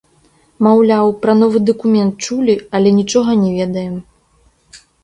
Маўляў, 0.67 1.11
пра 1.25 1.35
новы 1.43 1.61
дакумент 1.67 2.13
чулі, 2.27 2.57
але 2.81 2.89
нічога 2.99 3.31
не 3.47 3.51
ведаем. 3.61 3.95